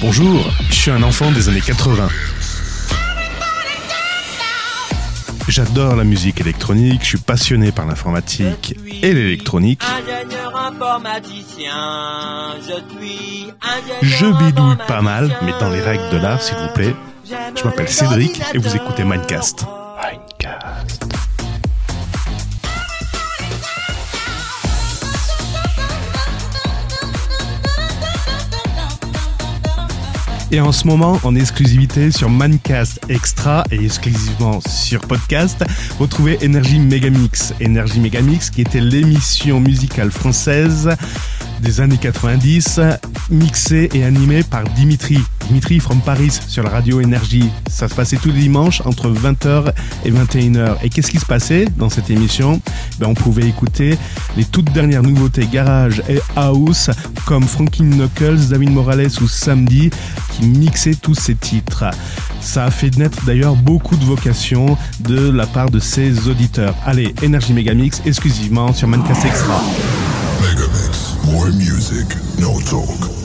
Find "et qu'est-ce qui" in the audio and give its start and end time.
50.82-51.18